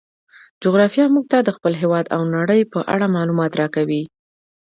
جغرافیه 0.63 1.05
موږ 1.13 1.25
ته 1.31 1.37
د 1.41 1.49
خپل 1.57 1.73
هیواد 1.81 2.05
او 2.15 2.21
نړۍ 2.35 2.61
په 2.73 2.79
اړه 2.93 3.13
معلومات 3.15 3.51
راکوي. 3.61 4.03